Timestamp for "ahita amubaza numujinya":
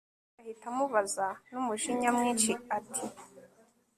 0.41-2.09